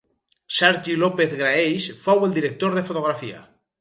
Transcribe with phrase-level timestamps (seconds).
[0.59, 3.45] Sergi López Graells fou el director de fotografia.